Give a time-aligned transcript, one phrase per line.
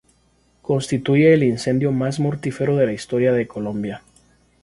[0.63, 4.01] Constituye el incendio más mortífero de la historia de Colombia.